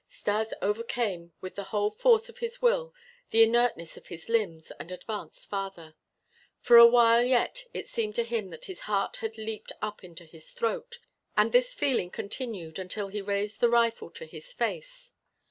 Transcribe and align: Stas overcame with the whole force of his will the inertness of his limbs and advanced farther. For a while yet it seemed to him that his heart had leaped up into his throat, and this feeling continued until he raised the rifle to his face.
Stas 0.07 0.51
overcame 0.63 1.31
with 1.41 1.53
the 1.53 1.65
whole 1.65 1.91
force 1.91 2.27
of 2.27 2.39
his 2.39 2.59
will 2.59 2.91
the 3.29 3.43
inertness 3.43 3.97
of 3.97 4.07
his 4.07 4.29
limbs 4.29 4.71
and 4.79 4.91
advanced 4.91 5.47
farther. 5.47 5.95
For 6.59 6.77
a 6.77 6.87
while 6.87 7.21
yet 7.21 7.65
it 7.71 7.87
seemed 7.87 8.15
to 8.15 8.23
him 8.23 8.49
that 8.49 8.65
his 8.65 8.79
heart 8.89 9.17
had 9.17 9.37
leaped 9.37 9.73
up 9.79 10.03
into 10.03 10.25
his 10.25 10.53
throat, 10.53 10.97
and 11.37 11.51
this 11.51 11.75
feeling 11.75 12.09
continued 12.09 12.79
until 12.79 13.09
he 13.09 13.21
raised 13.21 13.59
the 13.59 13.69
rifle 13.69 14.09
to 14.09 14.25
his 14.25 14.51
face. 14.51 15.11